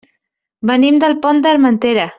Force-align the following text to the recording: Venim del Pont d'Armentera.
Venim 0.71 0.97
del 1.05 1.17
Pont 1.27 1.45
d'Armentera. 1.47 2.09